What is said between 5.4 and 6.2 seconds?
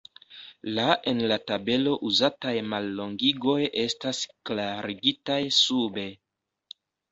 sube.